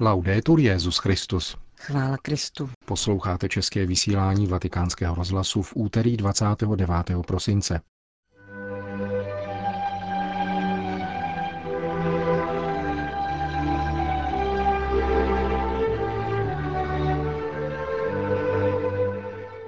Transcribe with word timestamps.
Laudetur 0.00 0.60
Jezus 0.60 0.98
Christus. 0.98 1.56
Chvála 1.76 2.16
Kristu. 2.22 2.70
Posloucháte 2.84 3.48
české 3.48 3.86
vysílání 3.86 4.46
Vatikánského 4.46 5.14
rozhlasu 5.14 5.62
v 5.62 5.72
úterý 5.76 6.16
29. 6.16 6.90
prosince. 7.26 7.80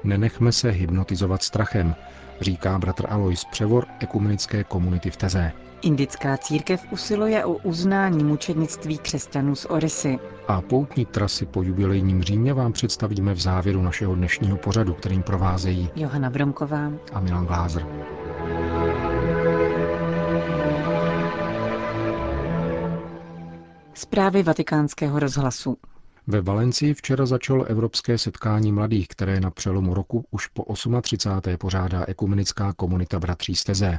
Nenechme 0.08 0.52
se 0.52 0.70
hypnotizovat 0.70 1.42
strachem, 1.42 1.94
říká 2.40 2.78
bratr 2.78 3.06
Alois 3.08 3.44
Převor 3.44 3.86
ekumenické 4.00 4.64
komunity 4.64 5.10
v 5.10 5.16
Teze. 5.16 5.52
Indická 5.82 6.36
církev 6.36 6.84
usiluje 6.90 7.44
o 7.44 7.52
uznání 7.52 8.24
mučednictví 8.24 8.98
křesťanů 8.98 9.54
z 9.54 9.64
Orisy. 9.64 10.18
A 10.48 10.60
poutní 10.60 11.06
trasy 11.06 11.46
po 11.46 11.62
jubilejním 11.62 12.22
Římě 12.22 12.54
vám 12.54 12.72
představíme 12.72 13.34
v 13.34 13.40
závěru 13.40 13.82
našeho 13.82 14.14
dnešního 14.14 14.56
pořadu, 14.56 14.94
kterým 14.94 15.22
provázejí 15.22 15.90
Johana 15.96 16.30
Bromková 16.30 16.92
a 17.12 17.20
Milan 17.20 17.46
Glázer. 17.46 17.86
Zprávy 23.94 24.42
vatikánského 24.42 25.18
rozhlasu. 25.18 25.76
Ve 26.30 26.40
Valencii 26.40 26.94
včera 26.94 27.26
začalo 27.26 27.64
evropské 27.64 28.18
setkání 28.18 28.72
mladých, 28.72 29.08
které 29.08 29.40
na 29.40 29.50
přelomu 29.50 29.94
roku 29.94 30.24
už 30.30 30.46
po 30.46 30.64
38. 31.02 31.56
pořádá 31.58 32.04
ekumenická 32.08 32.72
komunita 32.72 33.18
bratří 33.18 33.54
Steze. 33.54 33.98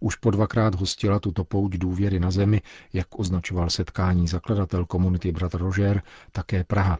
Už 0.00 0.16
po 0.16 0.30
dvakrát 0.30 0.74
hostila 0.74 1.20
tuto 1.20 1.44
pouť 1.44 1.72
důvěry 1.72 2.20
na 2.20 2.30
zemi, 2.30 2.60
jak 2.92 3.18
označoval 3.18 3.70
setkání 3.70 4.28
zakladatel 4.28 4.84
komunity 4.86 5.32
bratr 5.32 5.58
Roger, 5.58 6.02
také 6.32 6.64
Praha. 6.64 6.98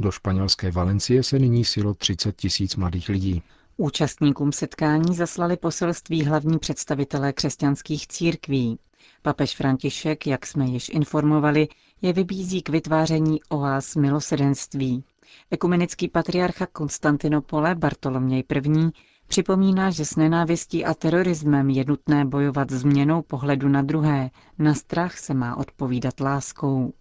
Do 0.00 0.10
španělské 0.10 0.70
Valencie 0.70 1.22
se 1.22 1.38
nyní 1.38 1.64
silo 1.64 1.94
30 1.94 2.36
tisíc 2.36 2.76
mladých 2.76 3.08
lidí. 3.08 3.42
Účastníkům 3.76 4.52
setkání 4.52 5.16
zaslali 5.16 5.56
poselství 5.56 6.24
hlavní 6.24 6.58
představitelé 6.58 7.32
křesťanských 7.32 8.06
církví. 8.06 8.78
Papež 9.22 9.56
František, 9.56 10.26
jak 10.26 10.46
jsme 10.46 10.64
již 10.64 10.88
informovali, 10.88 11.68
je 12.02 12.12
vybízí 12.12 12.62
k 12.62 12.68
vytváření 12.68 13.40
oáz 13.48 13.96
milosedenství. 13.96 15.04
Ekumenický 15.50 16.08
patriarcha 16.08 16.66
Konstantinopole 16.66 17.74
Bartoloměj 17.74 18.44
I. 18.54 18.90
připomíná, 19.26 19.90
že 19.90 20.04
s 20.04 20.16
nenávistí 20.16 20.84
a 20.84 20.94
terorismem 20.94 21.70
je 21.70 21.84
nutné 21.88 22.24
bojovat 22.24 22.70
změnou 22.70 23.22
pohledu 23.22 23.68
na 23.68 23.82
druhé, 23.82 24.30
na 24.58 24.74
strach 24.74 25.18
se 25.18 25.34
má 25.34 25.56
odpovídat 25.56 26.20
láskou. 26.20 26.92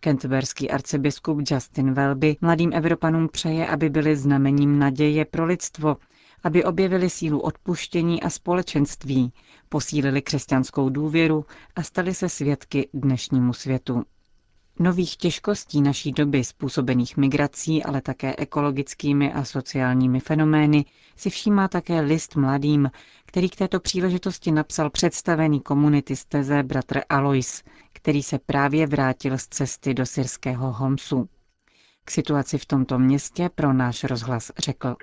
Kentberský 0.00 0.70
arcibiskup 0.70 1.38
Justin 1.50 1.92
Welby 1.94 2.36
mladým 2.40 2.70
Evropanům 2.74 3.28
přeje, 3.28 3.66
aby 3.66 3.90
byli 3.90 4.16
znamením 4.16 4.78
naděje 4.78 5.24
pro 5.24 5.44
lidstvo, 5.44 5.96
aby 6.44 6.64
objevili 6.64 7.10
sílu 7.10 7.40
odpuštění 7.40 8.22
a 8.22 8.30
společenství, 8.30 9.32
posílili 9.68 10.22
křesťanskou 10.22 10.88
důvěru 10.88 11.44
a 11.76 11.82
stali 11.82 12.14
se 12.14 12.28
svědky 12.28 12.88
dnešnímu 12.94 13.52
světu. 13.52 14.02
Nových 14.78 15.16
těžkostí 15.16 15.82
naší 15.82 16.12
doby 16.12 16.44
způsobených 16.44 17.16
migrací, 17.16 17.82
ale 17.82 18.00
také 18.00 18.34
ekologickými 18.38 19.32
a 19.32 19.44
sociálními 19.44 20.20
fenomény 20.20 20.84
si 21.16 21.30
všímá 21.30 21.68
také 21.68 22.00
list 22.00 22.36
mladým, 22.36 22.90
který 23.26 23.48
k 23.48 23.56
této 23.56 23.80
příležitosti 23.80 24.52
napsal 24.52 24.90
představený 24.90 25.60
komunity 25.60 26.16
z 26.16 26.24
Teze 26.24 26.62
bratr 26.62 27.00
Alois, 27.08 27.62
který 27.92 28.22
se 28.22 28.38
právě 28.38 28.86
vrátil 28.86 29.38
z 29.38 29.46
cesty 29.48 29.94
do 29.94 30.06
syrského 30.06 30.72
Homsu. 30.72 31.28
K 32.10 32.12
situaci 32.12 32.58
v 32.58 32.66
tomto 32.66 32.98
městě 32.98 33.50
pro 33.54 33.72
náš 33.72 34.04
rozhlas 34.04 34.52
řekl. 34.58 34.96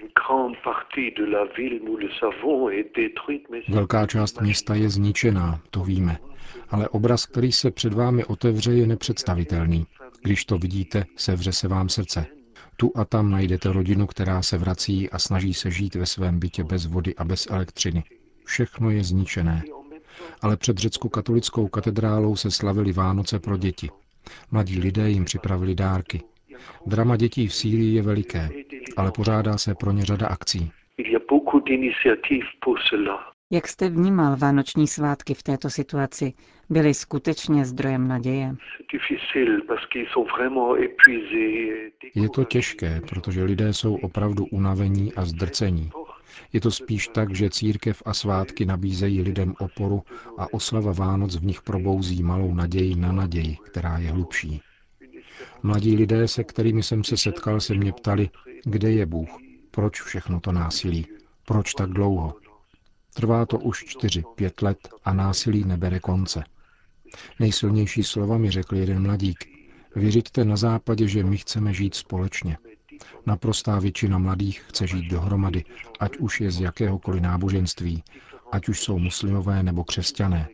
Velká 3.70 4.08
část 4.08 4.42
města 4.42 4.76
je 4.76 4.90
zničená, 4.90 5.60
to 5.72 5.84
víme. 5.84 6.18
Ale 6.70 6.90
obraz, 6.90 7.26
který 7.26 7.52
se 7.52 7.72
před 7.72 7.94
vámi 7.94 8.26
otevře, 8.26 8.74
je 8.74 8.88
nepředstavitelný. 8.88 9.86
Když 10.22 10.46
to 10.46 10.58
vidíte, 10.58 11.06
sevře 11.16 11.52
se 11.52 11.68
vám 11.68 11.90
srdce. 11.90 12.26
Tu 12.78 12.92
a 12.96 13.06
tam 13.06 13.32
najdete 13.32 13.72
rodinu, 13.72 14.08
která 14.08 14.42
se 14.42 14.58
vrací 14.58 15.10
a 15.10 15.20
snaží 15.20 15.54
se 15.54 15.72
žít 15.72 15.96
ve 15.96 16.06
svém 16.06 16.40
bytě 16.40 16.64
bez 16.64 16.86
vody 16.86 17.16
a 17.16 17.24
bez 17.24 17.48
elektřiny. 17.50 18.04
Všechno 18.46 18.90
je 18.90 19.04
zničené. 19.04 19.64
Ale 20.42 20.58
před 20.58 20.78
řecko-katolickou 20.78 21.68
katedrálou 21.68 22.36
se 22.36 22.52
slavili 22.52 22.94
Vánoce 22.94 23.40
pro 23.40 23.58
děti. 23.58 23.90
Mladí 24.52 24.80
lidé 24.80 25.10
jim 25.10 25.26
připravili 25.26 25.76
dárky. 25.76 26.22
Drama 26.86 27.18
dětí 27.18 27.48
v 27.48 27.54
Sýrii 27.54 27.96
je 27.96 28.02
veliké, 28.02 28.50
ale 28.98 29.12
pořádá 29.12 29.58
se 29.58 29.76
pro 29.76 29.92
ně 29.92 30.06
řada 30.06 30.28
akcí. 30.28 30.72
Jak 33.52 33.68
jste 33.68 33.90
vnímal 33.90 34.38
vánoční 34.38 34.88
svátky 34.88 35.34
v 35.34 35.44
této 35.44 35.70
situaci? 35.70 36.34
Byly 36.70 36.94
skutečně 36.94 37.66
zdrojem 37.66 38.08
naděje? 38.08 38.56
Je 42.16 42.30
to 42.30 42.44
těžké, 42.44 43.02
protože 43.10 43.44
lidé 43.44 43.74
jsou 43.74 43.96
opravdu 43.96 44.46
unavení 44.46 45.14
a 45.14 45.26
zdrcení. 45.26 45.90
Je 46.54 46.62
to 46.62 46.72
spíš 46.72 47.08
tak, 47.08 47.36
že 47.36 47.50
církev 47.50 48.04
a 48.06 48.14
svátky 48.14 48.66
nabízejí 48.66 49.22
lidem 49.22 49.54
oporu 49.60 50.02
a 50.38 50.54
oslava 50.54 50.94
Vánoc 50.94 51.36
v 51.36 51.46
nich 51.46 51.62
probouzí 51.62 52.24
malou 52.24 52.54
naději 52.54 52.96
na 52.96 53.12
naději, 53.12 53.58
která 53.66 53.98
je 53.98 54.12
hlubší. 54.12 54.62
Mladí 55.64 55.96
lidé, 55.96 56.28
se 56.28 56.44
kterými 56.44 56.84
jsem 56.84 57.04
se 57.04 57.18
setkal, 57.18 57.62
se 57.62 57.74
mě 57.74 57.94
ptali, 57.94 58.30
kde 58.64 58.92
je 58.92 59.06
Bůh, 59.06 59.30
proč 59.72 60.02
všechno 60.02 60.40
to 60.40 60.52
násilí, 60.52 61.08
proč 61.46 61.74
tak 61.74 61.90
dlouho. 61.90 62.36
Trvá 63.14 63.46
to 63.46 63.60
už 63.60 63.86
čtyři, 63.86 64.24
pět 64.36 64.62
let 64.62 64.90
a 65.04 65.14
násilí 65.14 65.64
nebere 65.64 66.00
konce. 66.00 66.44
Nejsilnější 67.40 68.04
slova 68.04 68.38
mi 68.38 68.52
řekl 68.52 68.76
jeden 68.76 69.02
mladík. 69.02 69.46
Věřiďte 69.96 70.46
na 70.46 70.56
západě, 70.56 71.08
že 71.08 71.24
my 71.24 71.38
chceme 71.38 71.74
žít 71.74 71.96
společně. 71.96 72.58
Naprostá 73.26 73.80
většina 73.80 74.18
mladých 74.18 74.60
chce 74.68 74.88
žít 74.88 75.08
dohromady, 75.08 75.64
ať 76.00 76.18
už 76.18 76.42
je 76.42 76.52
z 76.52 76.60
jakéhokoliv 76.60 77.22
náboženství, 77.22 78.04
ať 78.52 78.70
už 78.70 78.82
jsou 78.82 79.00
muslimové 79.00 79.64
nebo 79.64 79.84
křesťané. 79.84 80.50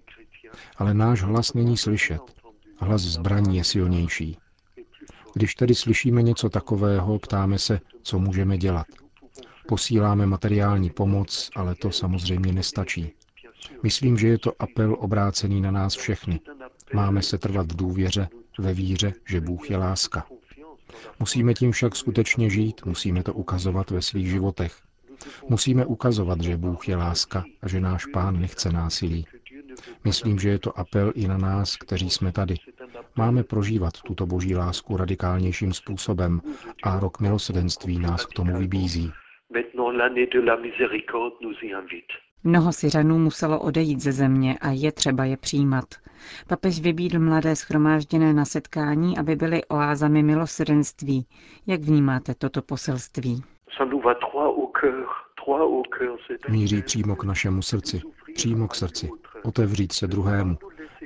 Ale 0.78 0.94
náš 0.94 1.22
hlas 1.22 1.54
není 1.54 1.78
slyšet. 1.78 2.22
Hlas 2.78 3.02
zbraní 3.02 3.58
je 3.58 3.64
silnější. 3.64 4.38
Když 5.34 5.56
tedy 5.56 5.76
slyšíme 5.76 6.22
něco 6.22 6.50
takového, 6.50 7.20
ptáme 7.20 7.60
se, 7.60 7.80
co 8.02 8.20
můžeme 8.20 8.58
dělat. 8.58 8.88
Posíláme 9.68 10.26
materiální 10.26 10.90
pomoc, 10.90 11.50
ale 11.56 11.76
to 11.76 11.92
samozřejmě 11.92 12.54
nestačí. 12.54 13.14
Myslím, 13.84 14.18
že 14.18 14.28
je 14.28 14.38
to 14.38 14.54
apel 14.60 14.96
obrácený 15.00 15.62
na 15.62 15.72
nás 15.72 15.96
všechny. 15.96 16.40
Máme 16.94 17.22
se 17.22 17.38
trvat 17.38 17.72
v 17.72 17.76
důvěře, 17.76 18.28
ve 18.60 18.74
víře, 18.74 19.14
že 19.28 19.42
Bůh 19.42 19.70
je 19.70 19.78
láska. 19.78 20.26
Musíme 21.20 21.54
tím 21.54 21.72
však 21.72 21.96
skutečně 21.96 22.50
žít, 22.50 22.86
musíme 22.86 23.24
to 23.24 23.34
ukazovat 23.34 23.92
ve 23.92 24.02
svých 24.02 24.30
životech. 24.30 24.78
Musíme 25.50 25.86
ukazovat, 25.86 26.42
že 26.42 26.58
Bůh 26.58 26.90
je 26.90 26.96
láska 26.96 27.44
a 27.62 27.68
že 27.68 27.80
náš 27.82 28.06
pán 28.06 28.42
nechce 28.42 28.72
násilí. 28.72 29.26
Myslím, 30.04 30.40
že 30.40 30.50
je 30.50 30.60
to 30.60 30.80
apel 30.80 31.12
i 31.16 31.28
na 31.28 31.38
nás, 31.38 31.76
kteří 31.76 32.10
jsme 32.10 32.32
tady. 32.32 32.56
Máme 33.16 33.44
prožívat 33.44 33.94
tuto 34.02 34.26
boží 34.26 34.56
lásku 34.56 34.98
radikálnějším 34.98 35.74
způsobem 35.74 36.42
a 36.84 37.00
rok 37.00 37.20
milosedenství 37.20 38.00
nás 38.00 38.26
k 38.26 38.34
tomu 38.34 38.58
vybízí. 38.58 39.12
Mnoho 42.44 42.74
Syřanů 42.74 43.18
muselo 43.20 43.60
odejít 43.60 44.00
ze 44.00 44.12
země 44.12 44.58
a 44.62 44.70
je 44.70 44.92
třeba 44.92 45.26
je 45.26 45.38
přijímat. 45.38 45.86
Papež 46.48 46.82
vybídl 46.82 47.20
mladé 47.20 47.56
schromážděné 47.56 48.34
na 48.34 48.46
setkání, 48.46 49.18
aby 49.18 49.36
byly 49.36 49.66
oázami 49.66 50.24
milosrdenství. 50.24 51.26
Jak 51.68 51.82
vnímáte 51.82 52.36
toto 52.36 52.62
poselství? 52.62 53.44
Míří 56.50 56.82
přímo 56.82 57.16
k 57.16 57.24
našemu 57.24 57.62
srdci, 57.62 58.02
přímo 58.36 58.68
k 58.68 58.76
srdci. 58.76 59.10
Otevřít 59.44 59.92
se 59.92 60.08
druhému, 60.08 60.58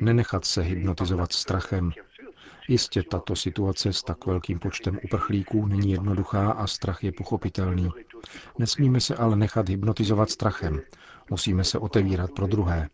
nenechat 0.01 0.45
se 0.45 0.61
hypnotizovat 0.61 1.33
strachem. 1.33 1.91
Jistě 2.67 3.03
tato 3.03 3.35
situace 3.35 3.93
s 3.93 4.03
tak 4.03 4.25
velkým 4.25 4.59
počtem 4.59 4.99
uprchlíků 5.03 5.65
není 5.65 5.91
jednoduchá 5.91 6.51
a 6.51 6.67
strach 6.67 7.03
je 7.03 7.11
pochopitelný. 7.11 7.89
Nesmíme 8.59 8.99
se 8.99 9.15
ale 9.15 9.35
nechat 9.35 9.69
hypnotizovat 9.69 10.29
strachem. 10.29 10.81
Musíme 11.29 11.63
se 11.63 11.79
otevírat 11.79 12.31
pro 12.31 12.47
druhé. 12.47 12.89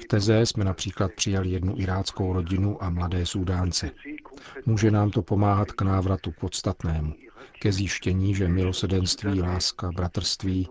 V 0.00 0.04
Teze 0.04 0.46
jsme 0.46 0.64
například 0.64 1.12
přijali 1.12 1.48
jednu 1.48 1.74
iráckou 1.78 2.32
rodinu 2.32 2.82
a 2.82 2.90
mladé 2.90 3.26
Súdánce. 3.26 3.90
Může 4.66 4.90
nám 4.90 5.10
to 5.10 5.22
pomáhat 5.22 5.72
k 5.72 5.82
návratu 5.82 6.32
k 6.32 6.40
podstatnému, 6.40 7.14
ke 7.60 7.72
zjištění, 7.72 8.34
že 8.34 8.48
milosedenství, 8.48 9.42
láska, 9.42 9.92
bratrství, 9.92 10.68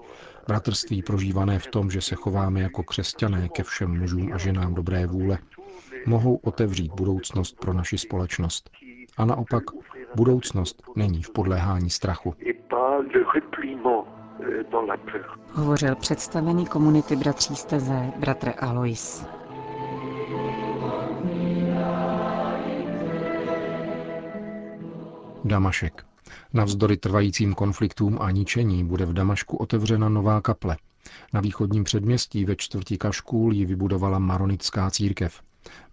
bratrství 0.47 1.03
prožívané 1.03 1.59
v 1.59 1.68
tom, 1.68 1.91
že 1.91 2.01
se 2.01 2.15
chováme 2.15 2.62
jako 2.62 2.83
křesťané 2.83 3.50
ke 3.50 3.63
všem 3.63 4.00
mužům 4.00 4.33
a 4.33 4.38
ženám 4.38 4.74
dobré 4.74 5.07
vůle, 5.07 5.38
mohou 6.06 6.35
otevřít 6.35 6.91
budoucnost 6.94 7.59
pro 7.59 7.74
naši 7.74 7.97
společnost. 7.97 8.69
A 9.18 9.25
naopak, 9.25 9.63
budoucnost 10.15 10.83
není 10.95 11.24
v 11.24 11.29
podléhání 11.31 11.89
strachu. 11.89 12.33
Hovořil 15.53 15.95
představený 15.95 16.65
komunity 16.65 17.15
bratří 17.15 17.56
steze, 17.56 18.12
bratr 18.19 18.53
Alois. 18.59 19.25
Damašek. 25.45 26.06
Navzdory 26.53 26.97
trvajícím 26.97 27.53
konfliktům 27.53 28.18
a 28.21 28.31
ničení 28.31 28.83
bude 28.85 29.06
v 29.06 29.13
Damašku 29.13 29.57
otevřena 29.57 30.09
nová 30.09 30.41
kaple. 30.41 30.77
Na 31.33 31.41
východním 31.41 31.83
předměstí 31.83 32.45
ve 32.45 32.56
čtvrti 32.56 32.97
Kaškůl 32.97 33.53
ji 33.53 33.65
vybudovala 33.65 34.19
maronická 34.19 34.89
církev. 34.91 35.41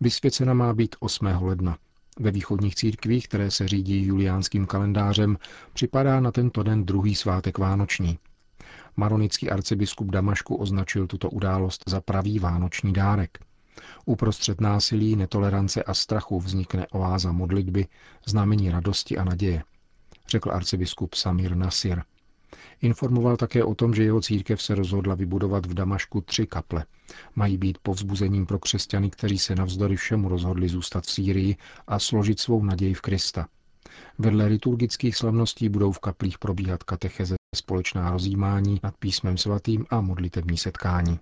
Vysvěcena 0.01 0.55
má 0.55 0.73
být 0.75 0.97
8. 1.01 1.27
ledna. 1.27 1.79
Ve 2.21 2.31
východních 2.31 2.75
církvích, 2.75 3.29
které 3.29 3.51
se 3.51 3.69
řídí 3.69 4.07
juliánským 4.07 4.67
kalendářem, 4.67 5.39
připadá 5.73 6.21
na 6.21 6.33
tento 6.33 6.63
den 6.63 6.85
druhý 6.85 7.15
svátek 7.15 7.59
vánoční. 7.59 8.19
Maronický 8.97 9.51
arcibiskup 9.51 10.11
Damašku 10.11 10.55
označil 10.57 11.07
tuto 11.07 11.31
událost 11.31 11.83
za 11.87 12.01
pravý 12.01 12.39
vánoční 12.39 12.93
dárek. 12.93 13.39
Uprostřed 14.05 14.61
násilí, 14.61 15.17
netolerance 15.17 15.83
a 15.83 15.95
strachu 15.95 16.41
vznikne 16.41 16.87
oáza 16.87 17.33
modlitby, 17.33 17.87
znamení 18.27 18.71
radosti 18.71 19.19
a 19.19 19.25
naděje, 19.25 19.63
řekl 20.29 20.53
arcibiskup 20.53 21.15
Samir 21.15 21.57
Nasir. 21.57 22.03
Informoval 22.83 23.37
také 23.37 23.65
o 23.65 23.75
tom, 23.75 23.95
že 23.95 24.05
jeho 24.05 24.21
církev 24.21 24.63
se 24.63 24.75
rozhodla 24.75 25.15
vybudovat 25.15 25.67
v 25.67 25.75
Damašku 25.75 26.21
tři 26.21 26.47
kaple. 26.47 26.85
Mají 27.35 27.57
být 27.57 27.79
povzbuzením 27.79 28.47
pro 28.47 28.59
křesťany, 28.59 29.11
kteří 29.11 29.39
se 29.39 29.55
navzdory 29.55 29.97
všemu 29.97 30.29
rozhodli 30.29 30.69
zůstat 30.69 31.05
v 31.05 31.11
Sýrii 31.11 31.57
a 31.87 31.99
složit 31.99 32.41
svou 32.41 32.65
naději 32.65 32.95
v 32.95 33.01
Krista. 33.01 33.47
Vedle 34.19 34.47
liturgických 34.47 35.17
slavností 35.17 35.69
budou 35.69 35.93
v 35.93 35.99
kaplích 35.99 36.39
probíhat 36.39 36.83
katecheze, 36.83 37.35
společná 37.57 38.11
rozjímání 38.11 38.81
nad 38.83 38.95
písmem 38.97 39.37
svatým 39.37 39.87
a 39.91 40.01
modlitební 40.01 40.57
setkání. 40.57 41.19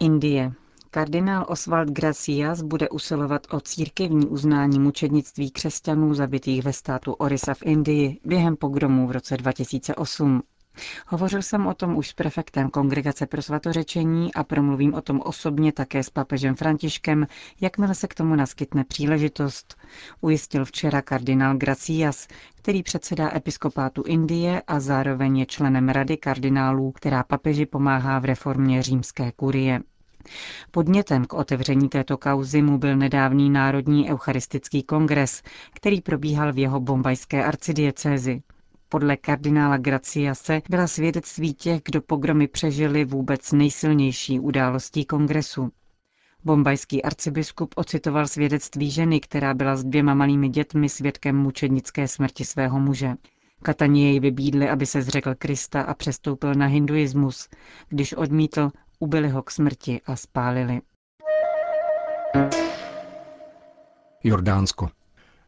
Indie. 0.00 0.52
Kardinál 0.94 1.44
Oswald 1.48 1.88
Gracias 1.90 2.62
bude 2.62 2.88
usilovat 2.88 3.46
o 3.50 3.60
církevní 3.60 4.26
uznání 4.26 4.78
mučednictví 4.80 5.50
křesťanů 5.50 6.14
zabitých 6.14 6.62
ve 6.62 6.72
státu 6.72 7.12
Orisa 7.12 7.54
v 7.54 7.62
Indii 7.62 8.20
během 8.24 8.56
pogromů 8.56 9.06
v 9.06 9.10
roce 9.10 9.36
2008. 9.36 10.42
Hovořil 11.06 11.42
jsem 11.42 11.66
o 11.66 11.74
tom 11.74 11.96
už 11.96 12.08
s 12.08 12.12
prefektem 12.12 12.70
Kongregace 12.70 13.26
pro 13.26 13.42
svatořečení 13.42 14.34
a 14.34 14.44
promluvím 14.44 14.94
o 14.94 15.00
tom 15.02 15.20
osobně 15.24 15.72
také 15.72 16.02
s 16.02 16.10
papežem 16.10 16.54
Františkem, 16.54 17.26
jakmile 17.60 17.94
se 17.94 18.08
k 18.08 18.14
tomu 18.14 18.34
naskytne 18.36 18.84
příležitost, 18.84 19.76
ujistil 20.20 20.64
včera 20.64 21.02
kardinál 21.02 21.56
Gracias, 21.56 22.28
který 22.54 22.82
předsedá 22.82 23.36
episkopátu 23.36 24.02
Indie 24.06 24.62
a 24.66 24.80
zároveň 24.80 25.38
je 25.38 25.46
členem 25.46 25.88
Rady 25.88 26.16
kardinálů, 26.16 26.92
která 26.92 27.22
papeži 27.22 27.66
pomáhá 27.66 28.18
v 28.18 28.24
reformě 28.24 28.82
římské 28.82 29.32
kurie. 29.32 29.80
Podnětem 30.70 31.24
k 31.24 31.32
otevření 31.32 31.88
této 31.88 32.18
kauzy 32.18 32.62
mu 32.62 32.78
byl 32.78 32.96
nedávný 32.96 33.50
Národní 33.50 34.10
eucharistický 34.10 34.82
kongres, 34.82 35.42
který 35.74 36.00
probíhal 36.00 36.52
v 36.52 36.58
jeho 36.58 36.80
bombajské 36.80 37.44
arcidiecézi. 37.44 38.42
Podle 38.88 39.16
kardinála 39.16 39.76
Graciase 39.76 40.62
byla 40.70 40.86
svědectví 40.86 41.54
těch, 41.54 41.80
kdo 41.84 42.02
pogromy 42.02 42.48
přežili, 42.48 43.04
vůbec 43.04 43.52
nejsilnější 43.52 44.40
událostí 44.40 45.04
kongresu. 45.04 45.70
Bombajský 46.44 47.02
arcibiskup 47.02 47.74
ocitoval 47.76 48.26
svědectví 48.26 48.90
ženy, 48.90 49.20
která 49.20 49.54
byla 49.54 49.76
s 49.76 49.84
dvěma 49.84 50.14
malými 50.14 50.48
dětmi 50.48 50.88
svědkem 50.88 51.36
mučednické 51.36 52.08
smrti 52.08 52.44
svého 52.44 52.80
muže. 52.80 53.14
Katani 53.62 54.04
jej 54.04 54.20
vybídli, 54.20 54.68
aby 54.68 54.86
se 54.86 55.02
zřekl 55.02 55.34
Krista 55.34 55.82
a 55.82 55.94
přestoupil 55.94 56.54
na 56.54 56.66
hinduismus. 56.66 57.48
Když 57.88 58.12
odmítl, 58.12 58.70
ubili 59.02 59.28
ho 59.28 59.42
k 59.42 59.50
smrti 59.50 60.00
a 60.06 60.16
spálili. 60.16 60.80
Jordánsko. 64.24 64.88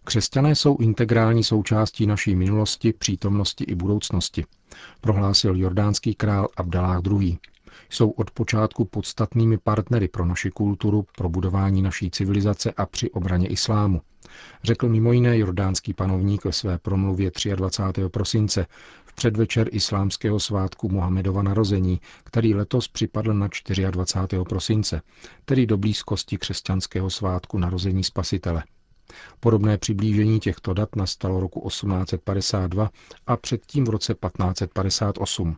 Křesťané 0.04 0.54
jsou 0.54 0.76
integrální 0.76 1.44
součástí 1.44 2.06
naší 2.06 2.36
minulosti, 2.36 2.92
přítomnosti 2.92 3.64
i 3.64 3.74
budoucnosti, 3.74 4.44
prohlásil 5.00 5.56
jordánský 5.56 6.14
král 6.14 6.48
Abdalách 6.56 7.00
II. 7.20 7.38
Jsou 7.90 8.10
od 8.10 8.30
počátku 8.30 8.84
podstatnými 8.84 9.58
partnery 9.58 10.08
pro 10.08 10.24
naši 10.24 10.50
kulturu, 10.50 11.06
pro 11.16 11.28
budování 11.28 11.82
naší 11.82 12.10
civilizace 12.10 12.72
a 12.76 12.86
při 12.86 13.10
obraně 13.10 13.48
islámu, 13.48 14.00
řekl 14.64 14.88
mimo 14.88 15.12
jiné 15.12 15.38
jordánský 15.38 15.94
panovník 15.94 16.44
ve 16.44 16.52
své 16.52 16.78
promluvě 16.78 17.30
23. 17.56 18.08
prosince 18.08 18.66
předvečer 19.14 19.68
islámského 19.72 20.40
svátku 20.40 20.88
Mohamedova 20.88 21.42
narození, 21.42 22.00
který 22.24 22.54
letos 22.54 22.88
připadl 22.88 23.34
na 23.34 23.48
24. 23.90 24.38
prosince, 24.48 25.02
tedy 25.44 25.66
do 25.66 25.76
blízkosti 25.76 26.38
křesťanského 26.38 27.10
svátku 27.10 27.58
narození 27.58 28.04
spasitele. 28.04 28.64
Podobné 29.40 29.78
přiblížení 29.78 30.40
těchto 30.40 30.74
dat 30.74 30.96
nastalo 30.96 31.40
roku 31.40 31.68
1852 31.68 32.90
a 33.26 33.36
předtím 33.36 33.84
v 33.84 33.88
roce 33.88 34.14
1558. 34.14 35.56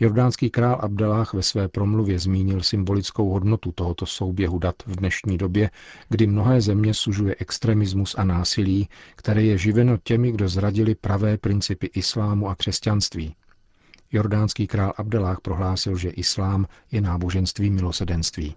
Jordánský 0.00 0.50
král 0.50 0.78
Abdelách 0.82 1.34
ve 1.34 1.42
své 1.42 1.68
promluvě 1.68 2.18
zmínil 2.18 2.62
symbolickou 2.62 3.30
hodnotu 3.30 3.72
tohoto 3.72 4.06
souběhu 4.06 4.58
dat 4.58 4.74
v 4.86 4.96
dnešní 4.96 5.38
době, 5.38 5.70
kdy 6.08 6.26
mnohé 6.26 6.60
země 6.60 6.94
sužuje 6.94 7.34
extremismus 7.38 8.14
a 8.18 8.24
násilí, 8.24 8.88
které 9.16 9.42
je 9.42 9.58
živeno 9.58 9.96
těmi, 10.02 10.32
kdo 10.32 10.48
zradili 10.48 10.94
pravé 10.94 11.38
principy 11.38 11.90
islámu 11.94 12.48
a 12.48 12.54
křesťanství. 12.54 13.34
Jordánský 14.12 14.66
král 14.66 14.92
Abdelách 14.96 15.40
prohlásil, 15.40 15.96
že 15.96 16.10
islám 16.10 16.66
je 16.92 17.00
náboženství 17.00 17.70
milosedenství. 17.70 18.54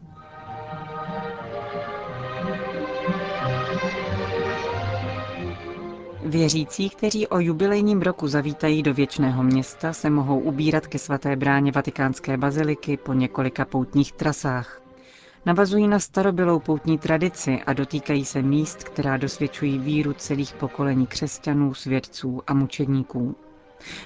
Věřící, 6.32 6.90
kteří 6.90 7.28
o 7.28 7.40
jubilejním 7.40 8.02
roku 8.02 8.28
zavítají 8.28 8.84
do 8.84 8.94
věčného 8.94 9.44
města, 9.44 9.94
se 9.94 10.10
mohou 10.10 10.40
ubírat 10.40 10.88
ke 10.88 11.00
svaté 11.00 11.36
bráně 11.36 11.72
vatikánské 11.72 12.38
baziliky 12.38 12.98
po 12.98 13.14
několika 13.14 13.66
poutních 13.66 14.12
trasách. 14.12 14.82
Navazují 15.46 15.88
na 15.88 16.00
starobylou 16.00 16.60
poutní 16.60 16.98
tradici 16.98 17.60
a 17.66 17.74
dotýkají 17.74 18.26
se 18.26 18.42
míst, 18.42 18.84
která 18.84 19.18
dosvědčují 19.18 19.80
víru 19.80 20.14
celých 20.14 20.54
pokolení 20.54 21.08
křesťanů, 21.08 21.74
svědců 21.74 22.42
a 22.48 22.54
mučedníků. 22.54 23.36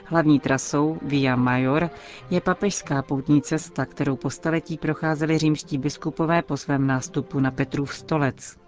Hlavní 0.06 0.40
trasou 0.40 0.98
Via 1.02 1.36
Major 1.36 1.90
je 2.30 2.42
papežská 2.42 3.02
poutní 3.02 3.42
cesta, 3.42 3.86
kterou 3.86 4.16
po 4.16 4.30
staletí 4.30 4.78
procházeli 4.78 5.38
římští 5.38 5.78
biskupové 5.78 6.42
po 6.42 6.58
svém 6.58 6.88
nástupu 6.88 7.40
na 7.40 7.52
Petrův 7.52 7.96
stolec. 7.96 8.65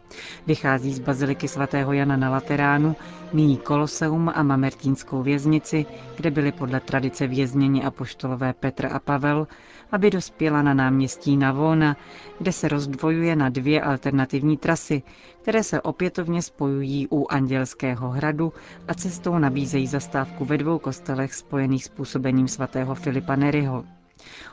Vychází 0.48 0.94
z 0.94 1.00
baziliky 1.00 1.48
svatého 1.48 1.94
Jana 1.94 2.18
na 2.18 2.30
Lateránu, 2.30 2.96
míjí 3.34 3.58
Koloseum 3.58 4.32
a 4.36 4.44
Mamertínskou 4.44 5.24
věznici, 5.24 5.86
kde 6.16 6.32
byli 6.32 6.52
podle 6.52 6.80
tradice 6.80 7.28
vězněni 7.28 7.84
apoštolové 7.84 8.54
Petr 8.54 8.86
a 8.86 9.00
Pavel, 9.00 9.48
aby 9.92 10.10
dospěla 10.10 10.62
na 10.62 10.74
náměstí 10.74 11.38
Navona, 11.38 11.98
kde 12.40 12.52
se 12.52 12.68
rozdvojuje 12.68 13.36
na 13.36 13.50
dvě 13.50 13.82
alternativní 13.82 14.58
trasy, 14.58 15.04
které 15.42 15.64
se 15.64 15.82
opětovně 15.82 16.42
spojují 16.42 17.08
u 17.12 17.28
Andělského 17.28 18.10
hradu 18.10 18.54
a 18.88 18.94
cestou 18.94 19.38
nabízejí 19.38 19.88
zastávku 19.88 20.46
ve 20.46 20.58
dvou 20.58 20.80
kostelech 20.80 21.34
spojených 21.34 21.86
s 21.86 21.88
působením 21.88 22.48
svatého 22.48 22.96
Filipa 22.96 23.36
Neryho. 23.36 23.97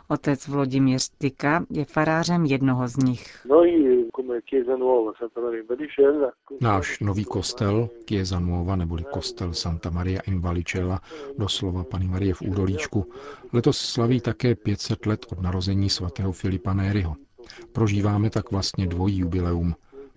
Otec 0.09 0.49
Vladimír 0.49 0.99
Styka 0.99 1.65
je 1.71 1.85
farářem 1.85 2.45
jednoho 2.45 2.89
z 2.89 2.97
nich. 2.97 3.47
Náš 6.61 7.01
nový 7.01 7.25
kostel, 7.25 7.89
Chiesa 8.09 8.41
Nuova, 8.41 8.77
neboli 8.77 9.05
kostel 9.13 9.53
Santa 9.53 9.91
Maria 9.91 10.21
in 10.27 10.41
Valicella, 10.41 11.01
doslova 11.39 11.85
Pany 11.85 12.09
Marie 12.09 12.35
v 12.35 12.43
Údolíčku, 12.43 13.07
letos 13.53 13.79
slaví 13.79 14.21
také 14.21 14.55
500 14.55 15.07
let 15.07 15.27
od 15.33 15.43
narození 15.43 15.91
svatého 15.91 16.33
Filipa 16.33 16.75
Néryho. 16.75 17.17
Prožíváme 17.73 18.31
tak 18.31 18.51
vlastně 18.51 18.87
dvojí 18.87 19.19
jubileum, 19.19 19.75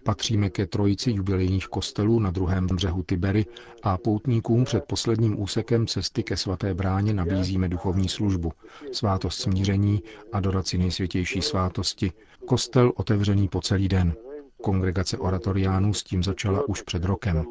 Patříme 0.07 0.49
ke 0.49 0.65
trojici 0.67 1.11
jubilejních 1.11 1.67
kostelů 1.67 2.19
na 2.19 2.31
druhém 2.31 2.67
břehu 2.67 3.03
Tibery 3.03 3.45
a 3.83 3.97
poutníkům 3.97 4.63
před 4.63 4.83
posledním 4.85 5.41
úsekem 5.41 5.87
cesty 5.87 6.23
ke 6.23 6.37
svaté 6.37 6.73
bráně 6.73 7.13
nabízíme 7.13 7.69
duchovní 7.69 8.09
službu, 8.09 8.51
svátost 8.91 9.41
smíření 9.41 10.03
a 10.33 10.39
dodaci 10.39 10.77
nejsvětější 10.77 11.41
svátosti, 11.41 12.11
kostel 12.45 12.91
otevřený 12.95 13.47
po 13.47 13.61
celý 13.61 13.87
den. 13.87 14.13
Kongregace 14.61 15.17
oratoriánů 15.17 15.93
s 15.93 16.03
tím 16.03 16.23
začala 16.23 16.67
už 16.67 16.81
před 16.81 17.03
rokem. 17.03 17.45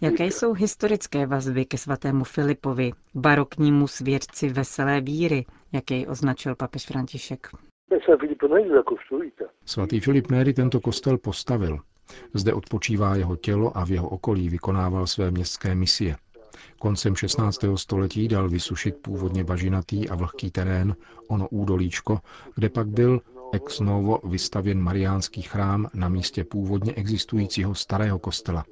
Jaké 0.00 0.24
jsou 0.24 0.52
historické 0.52 1.26
vazby 1.26 1.64
ke 1.64 1.78
svatému 1.78 2.24
Filipovi, 2.24 2.92
baroknímu 3.14 3.88
svědci 3.88 4.48
veselé 4.48 5.00
víry, 5.00 5.44
jak 5.72 5.90
jej 5.90 6.06
označil 6.08 6.54
papež 6.54 6.86
František? 6.86 7.50
Svatý 9.64 10.00
Filip 10.00 10.30
Neri 10.30 10.52
tento 10.52 10.80
kostel 10.80 11.18
postavil. 11.18 11.78
Zde 12.34 12.52
odpočívá 12.52 13.16
jeho 13.16 13.36
tělo 13.36 13.76
a 13.78 13.84
v 13.84 13.90
jeho 13.90 14.08
okolí 14.08 14.48
vykonával 14.48 15.06
své 15.06 15.30
městské 15.30 15.74
misie. 15.74 16.16
Koncem 16.78 17.16
16. 17.16 17.64
století 17.74 18.28
dal 18.28 18.48
vysušit 18.48 18.96
původně 19.02 19.44
bažinatý 19.44 20.08
a 20.08 20.14
vlhký 20.14 20.50
terén, 20.50 20.96
ono 21.28 21.48
údolíčko, 21.48 22.20
kde 22.54 22.68
pak 22.68 22.88
byl 22.88 23.20
ex 23.52 23.80
novo 23.80 24.20
vystavěn 24.24 24.80
mariánský 24.80 25.42
chrám 25.42 25.88
na 25.94 26.08
místě 26.08 26.44
původně 26.44 26.94
existujícího 26.94 27.74
starého 27.74 28.18
kostela. 28.18 28.64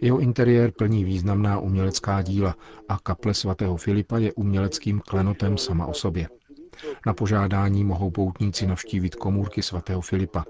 Jeho 0.00 0.18
interiér 0.18 0.72
plní 0.78 1.04
významná 1.04 1.58
umělecká 1.58 2.22
díla 2.22 2.54
a 2.88 2.98
kaple 2.98 3.34
svatého 3.34 3.76
Filipa 3.76 4.18
je 4.18 4.32
uměleckým 4.32 5.00
klenotem 5.00 5.58
sama 5.58 5.86
o 5.86 5.94
sobě. 5.94 6.28
Na 7.06 7.14
požádání 7.14 7.84
mohou 7.84 8.10
poutníci 8.10 8.66
navštívit 8.66 9.14
komůrky 9.14 9.62
svatého 9.62 10.00
Filipa. 10.00 10.44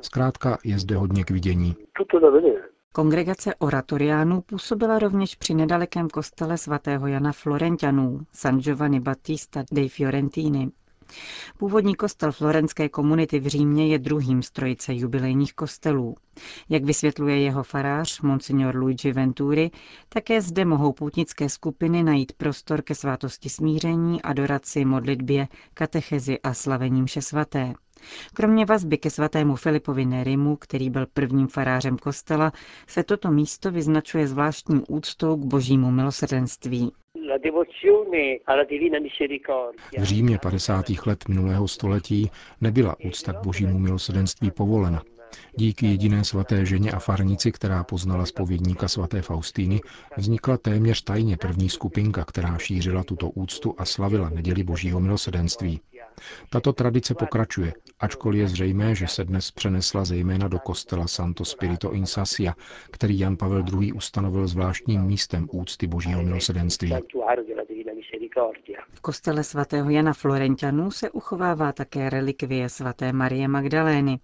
Zkrátka 0.00 0.58
je 0.64 0.78
zde 0.78 0.96
hodně 0.96 1.24
k 1.24 1.30
vidění. 1.30 1.76
Kongregace 2.92 3.54
oratoriánů 3.54 4.40
působila 4.40 4.98
rovněž 4.98 5.34
při 5.34 5.54
nedalekém 5.54 6.08
kostele 6.08 6.58
svatého 6.58 7.06
Jana 7.06 7.32
Florentianů, 7.32 8.20
San 8.32 8.60
Giovanni 8.60 9.00
Battista 9.00 9.64
dei 9.72 9.88
Fiorentini. 9.88 10.70
Původní 11.58 11.94
kostel 11.94 12.32
florenské 12.32 12.88
komunity 12.88 13.40
v 13.40 13.46
Římě 13.46 13.86
je 13.86 13.98
druhým 13.98 14.42
z 14.42 14.50
trojice 14.50 14.94
jubilejních 14.94 15.54
kostelů. 15.54 16.16
Jak 16.68 16.84
vysvětluje 16.84 17.40
jeho 17.40 17.62
farář, 17.62 18.20
monsignor 18.20 18.76
Luigi 18.76 19.12
Venturi, 19.12 19.70
také 20.08 20.42
zde 20.42 20.64
mohou 20.64 20.92
poutnické 20.92 21.48
skupiny 21.48 22.02
najít 22.02 22.32
prostor 22.32 22.82
ke 22.82 22.94
svátosti 22.94 23.48
smíření, 23.48 24.22
adoraci, 24.22 24.84
modlitbě, 24.84 25.48
katechezi 25.74 26.38
a 26.40 26.54
slavením 26.54 27.04
mše 27.04 27.22
svaté. 27.22 27.74
Kromě 28.34 28.64
vazby 28.64 28.98
ke 28.98 29.10
svatému 29.10 29.56
Filipovi 29.56 30.04
Nerimu, 30.04 30.56
který 30.56 30.90
byl 30.90 31.06
prvním 31.14 31.46
farářem 31.46 31.96
kostela, 31.96 32.52
se 32.86 33.02
toto 33.02 33.30
místo 33.30 33.70
vyznačuje 33.70 34.28
zvláštní 34.28 34.82
úctou 34.88 35.36
k 35.36 35.44
božímu 35.44 35.90
milosrdenství. 35.90 36.92
V 39.98 40.02
Římě 40.02 40.38
50. 40.42 40.86
let 41.06 41.28
minulého 41.28 41.68
století 41.68 42.30
nebyla 42.60 42.96
úcta 43.04 43.32
k 43.32 43.44
božímu 43.44 43.78
milosrdenství 43.78 44.50
povolena. 44.50 45.02
Díky 45.56 45.86
jediné 45.86 46.24
svaté 46.24 46.66
ženě 46.66 46.90
a 46.90 46.98
farnici, 46.98 47.52
která 47.52 47.84
poznala 47.84 48.26
spovědníka 48.26 48.88
svaté 48.88 49.22
Faustíny, 49.22 49.80
vznikla 50.16 50.56
téměř 50.56 51.02
tajně 51.02 51.36
první 51.36 51.68
skupinka, 51.68 52.24
která 52.24 52.58
šířila 52.58 53.04
tuto 53.04 53.30
úctu 53.30 53.74
a 53.78 53.84
slavila 53.84 54.30
neděli 54.30 54.64
božího 54.64 55.00
milosrdenství. 55.00 55.80
Tato 56.50 56.72
tradice 56.72 57.14
pokračuje, 57.14 57.72
ačkoliv 58.00 58.40
je 58.40 58.48
zřejmé, 58.48 58.94
že 58.94 59.06
se 59.06 59.24
dnes 59.24 59.50
přenesla 59.50 60.04
zejména 60.04 60.48
do 60.48 60.58
kostela 60.58 61.06
Santo 61.06 61.44
Spirito 61.44 61.92
in 61.92 62.06
Sassia, 62.06 62.54
který 62.90 63.18
Jan 63.18 63.36
Pavel 63.36 63.64
II. 63.80 63.92
ustanovil 63.92 64.46
zvláštním 64.46 65.02
místem 65.02 65.48
úcty 65.52 65.86
božího 65.86 66.22
milosrdenství. 66.22 66.94
V 68.92 69.00
kostele 69.00 69.44
svatého 69.44 69.90
Jana 69.90 70.12
Florentianů 70.12 70.90
se 70.90 71.10
uchovává 71.10 71.72
také 71.72 72.10
relikvie 72.10 72.68
svaté 72.68 73.12
Marie 73.12 73.48
Magdalény. 73.48 74.18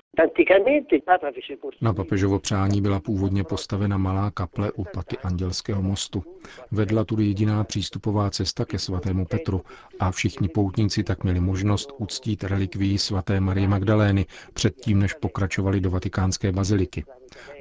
Na 1.80 1.92
papežovo 1.92 2.38
přání 2.38 2.80
byla 2.80 3.00
původně 3.00 3.44
postavena 3.44 3.96
malá 3.96 4.30
kaple 4.30 4.72
u 4.72 4.84
paty 4.84 5.16
Andělského 5.18 5.82
mostu. 5.82 6.24
Vedla 6.70 7.04
tudy 7.04 7.24
jediná 7.24 7.64
přístupová 7.64 8.30
cesta 8.30 8.64
ke 8.64 8.78
svatému 8.78 9.26
Petru 9.26 9.62
a 10.00 10.10
všichni 10.10 10.48
poutníci 10.48 11.02
tak 11.02 11.24
měli 11.24 11.40
možnost 11.40 11.83
uctít 11.98 12.44
relikvii 12.44 12.98
svaté 12.98 13.40
Marie 13.40 13.68
Magdalény 13.68 14.26
předtím, 14.54 14.98
než 14.98 15.14
pokračovali 15.14 15.80
do 15.80 15.90
vatikánské 15.90 16.52
baziliky. 16.52 17.04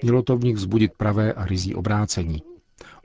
Mělo 0.04 0.22
to 0.22 0.38
v 0.38 0.44
nich 0.44 0.56
vzbudit 0.56 0.94
pravé 0.98 1.34
a 1.34 1.46
rizí 1.46 1.76
obrácení. 1.76 2.44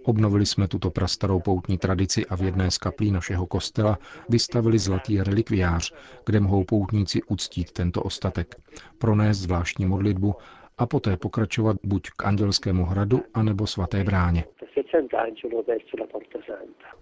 Obnovili 0.04 0.46
jsme 0.46 0.68
tuto 0.68 0.90
prastarou 0.90 1.40
poutní 1.40 1.78
tradici 1.78 2.26
a 2.26 2.36
v 2.36 2.42
jedné 2.42 2.70
z 2.70 2.78
kaplí 2.78 3.10
našeho 3.10 3.46
kostela 3.46 3.98
vystavili 4.28 4.78
zlatý 4.78 5.22
relikviář, 5.22 5.92
kde 6.26 6.40
mohou 6.40 6.64
poutníci 6.64 7.22
uctít 7.22 7.72
tento 7.72 8.02
ostatek, 8.02 8.54
pronést 8.98 9.40
zvláštní 9.40 9.86
modlitbu 9.86 10.34
a 10.78 10.86
poté 10.86 11.16
pokračovat 11.16 11.76
buď 11.82 12.10
k 12.16 12.24
Andělskému 12.24 12.84
hradu, 12.84 13.22
anebo 13.34 13.66
svaté 13.66 14.04
bráně. 14.04 14.44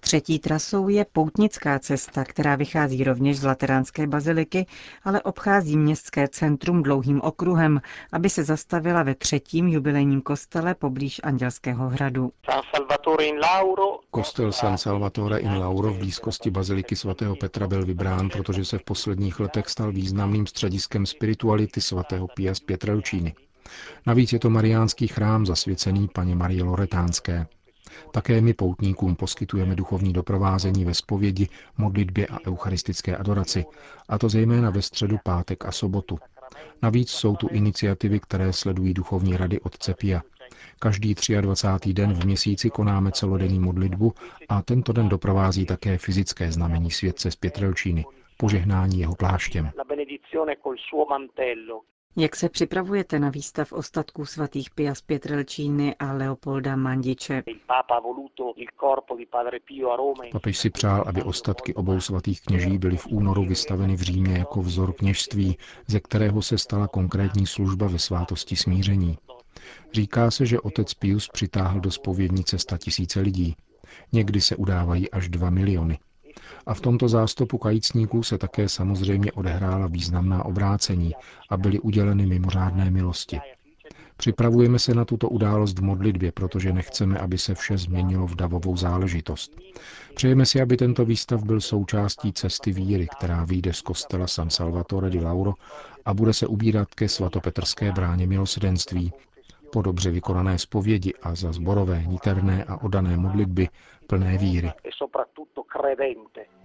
Třetí 0.01 0.39
trasou 0.39 0.89
je 0.89 1.07
poutnická 1.13 1.79
cesta, 1.79 2.25
která 2.25 2.57
vychází 2.57 3.05
rovněž 3.05 3.39
z 3.39 3.45
Lateránské 3.45 4.07
baziliky, 4.07 4.67
ale 5.05 5.23
obchází 5.23 5.77
městské 5.77 6.29
centrum 6.29 6.83
dlouhým 6.83 7.21
okruhem, 7.21 7.81
aby 8.13 8.31
se 8.31 8.45
zastavila 8.45 9.03
ve 9.03 9.15
třetím 9.15 9.69
jubilejním 9.69 10.23
kostele 10.23 10.75
poblíž 10.75 11.21
Andělského 11.25 11.89
hradu. 11.89 12.33
Kostel 14.11 14.53
San 14.53 14.79
Salvatore 14.79 15.39
in 15.39 15.59
Lauro 15.59 15.93
v 15.93 15.99
blízkosti 15.99 16.51
baziliky 16.51 16.97
svatého 16.97 17.37
Petra 17.37 17.67
byl 17.67 17.85
vybrán, 17.85 18.29
protože 18.29 18.65
se 18.65 18.79
v 18.79 18.85
posledních 18.85 19.41
letech 19.41 19.69
stal 19.69 19.93
významným 19.93 20.47
střediskem 20.47 21.07
spirituality 21.07 21.81
svatého 21.81 22.29
Pia 22.29 22.55
z 22.55 22.61
Pietrelcini. 22.61 23.35
Navíc 24.07 24.33
je 24.33 24.39
to 24.39 24.51
mariánský 24.51 25.09
chrám 25.09 25.47
zasvěcený 25.47 26.09
paně 26.15 26.35
Marie 26.35 26.63
Loretánské. 26.63 27.47
Také 28.11 28.41
my 28.41 28.55
poutníkům 28.55 29.17
poskytujeme 29.17 29.77
duchovní 29.77 30.13
doprovázení 30.13 30.85
ve 30.85 30.95
spovědi, 30.95 31.49
modlitbě 31.79 32.27
a 32.27 32.39
eucharistické 32.47 33.17
adoraci, 33.17 33.65
a 34.09 34.19
to 34.19 34.29
zejména 34.29 34.71
ve 34.71 34.83
středu, 34.83 35.19
pátek 35.25 35.65
a 35.65 35.73
sobotu. 35.73 36.19
Navíc 36.83 37.11
jsou 37.11 37.37
tu 37.37 37.49
iniciativy, 37.49 38.21
které 38.21 38.53
sledují 38.53 38.95
duchovní 38.95 39.37
rady 39.37 39.61
od 39.61 39.79
Cepia. 39.79 40.23
Každý 40.79 41.15
23. 41.41 41.93
den 41.93 42.15
v 42.15 42.25
měsíci 42.25 42.71
konáme 42.71 43.13
celodenní 43.13 43.61
modlitbu 43.61 44.15
a 44.49 44.63
tento 44.63 44.93
den 44.93 45.09
doprovází 45.09 45.67
také 45.67 45.99
fyzické 45.99 46.53
znamení 46.53 46.91
světce 46.91 47.31
z 47.31 47.37
Pětrelčíny, 47.37 48.05
požehnání 48.37 49.01
jeho 49.01 49.15
pláštěm. 49.15 49.71
Jak 52.19 52.37
se 52.37 52.49
připravujete 52.49 53.19
na 53.19 53.31
výstav 53.31 53.73
ostatků 53.73 54.27
svatých 54.27 54.71
Pias 54.71 55.01
Pietrelčíny 55.01 55.95
a 55.99 56.13
Leopolda 56.13 56.77
Mandiče? 56.77 57.43
Papež 60.33 60.59
si 60.59 60.71
přál, 60.71 61.05
aby 61.07 61.23
ostatky 61.23 61.75
obou 61.75 62.01
svatých 62.01 62.41
kněží 62.41 62.79
byly 62.79 62.97
v 62.97 63.07
únoru 63.07 63.45
vystaveny 63.45 63.97
v 63.97 64.01
Římě 64.01 64.39
jako 64.39 64.63
vzor 64.63 64.93
kněžství, 64.93 65.59
ze 65.87 66.01
kterého 66.01 66.43
se 66.43 66.59
stala 66.59 66.89
konkrétní 66.89 67.47
služba 67.47 67.87
ve 67.87 67.99
svátosti 67.99 68.57
smíření. 68.57 69.19
Říká 69.93 70.31
se, 70.31 70.47
že 70.47 70.61
otec 70.61 70.95
Pius 70.95 71.29
přitáhl 71.29 71.81
do 71.81 71.91
spovědnice 71.91 72.59
sta 72.59 72.79
tisíce 72.79 73.21
lidí. 73.21 73.57
Někdy 74.13 74.41
se 74.41 74.57
udávají 74.57 75.11
až 75.11 75.29
dva 75.29 75.51
miliony. 75.51 75.99
A 76.67 76.75
v 76.75 76.81
tomto 76.81 77.09
zástupu 77.09 77.59
kajícníků 77.59 78.23
se 78.23 78.39
také 78.39 78.69
samozřejmě 78.69 79.33
odehrála 79.33 79.87
významná 79.87 80.45
obrácení 80.45 81.13
a 81.51 81.57
byly 81.57 81.81
uděleny 81.81 82.27
mimořádné 82.27 82.91
milosti. 82.91 83.41
Připravujeme 84.17 84.79
se 84.79 84.95
na 84.95 85.05
tuto 85.05 85.29
událost 85.29 85.79
v 85.79 85.83
modlitbě, 85.83 86.33
protože 86.33 86.73
nechceme, 86.73 87.19
aby 87.19 87.39
se 87.39 87.55
vše 87.55 87.79
změnilo 87.79 88.27
v 88.27 88.37
davovou 88.37 88.77
záležitost. 88.77 89.61
Přejeme 90.15 90.47
si, 90.47 90.61
aby 90.61 90.77
tento 90.77 91.05
výstav 91.05 91.45
byl 91.45 91.61
součástí 91.61 92.33
cesty 92.33 92.73
víry, 92.73 93.09
která 93.19 93.45
vyjde 93.45 93.73
z 93.73 93.81
kostela 93.81 94.27
San 94.27 94.51
Salvatore 94.51 95.11
di 95.11 95.21
Lauro 95.21 95.55
a 96.05 96.15
bude 96.15 96.33
se 96.33 96.47
ubírat 96.47 96.95
ke 96.95 97.09
svatopetrské 97.09 97.93
bráně 97.93 98.27
milosedenství, 98.27 99.13
po 99.73 99.83
dobře 99.83 100.11
vykonané 100.11 100.59
zpovědi 100.59 101.13
a 101.23 101.35
za 101.35 101.53
zborové, 101.53 102.05
niterné 102.07 102.65
a 102.65 102.83
odané 102.83 103.17
modlitby 103.17 103.69
plné 104.07 104.39
víry. 104.39 104.73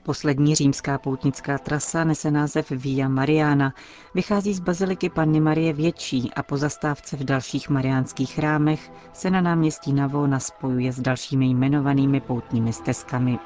Poslední 0.03 0.55
římská 0.55 0.97
poutnická 0.97 1.57
trasa 1.57 2.03
nese 2.03 2.31
název 2.31 2.71
Via 2.71 3.07
Mariana. 3.09 3.73
Vychází 4.15 4.53
z 4.53 4.59
baziliky 4.59 5.09
Panny 5.09 5.39
Marie 5.39 5.73
Větší 5.73 6.31
a 6.35 6.43
po 6.43 6.57
zastávce 6.57 7.17
v 7.17 7.23
dalších 7.23 7.69
mariánských 7.69 8.33
chrámech 8.33 8.91
se 9.13 9.29
na 9.29 9.41
náměstí 9.41 9.93
Navona 9.93 10.39
spojuje 10.39 10.91
s 10.91 10.99
dalšími 10.99 11.45
jmenovanými 11.45 12.21
poutními 12.21 12.73
stezkami. 12.73 13.39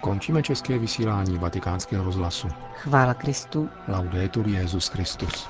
Končíme 0.00 0.42
české 0.42 0.78
vysílání 0.78 1.38
vatikánského 1.38 2.04
rozhlasu. 2.04 2.48
Chvála 2.74 3.14
Kristu. 3.14 3.68
Laudetur 3.88 4.48
Jezus 4.48 4.88
Christus. 4.88 5.48